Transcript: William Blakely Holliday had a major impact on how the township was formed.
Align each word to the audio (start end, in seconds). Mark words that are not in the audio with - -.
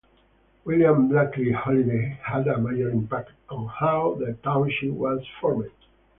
William 0.65 1.09
Blakely 1.09 1.51
Holliday 1.51 2.17
had 2.23 2.47
a 2.47 2.57
major 2.57 2.89
impact 2.89 3.33
on 3.49 3.67
how 3.67 4.15
the 4.15 4.33
township 4.43 4.89
was 4.89 5.23
formed. 5.39 5.69